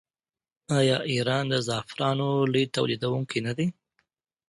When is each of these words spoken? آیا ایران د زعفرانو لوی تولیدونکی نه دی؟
آیا 0.79 0.97
ایران 1.11 1.43
د 1.49 1.55
زعفرانو 1.67 2.29
لوی 2.51 2.65
تولیدونکی 2.75 3.39
نه 3.47 3.53
دی؟ 3.57 3.67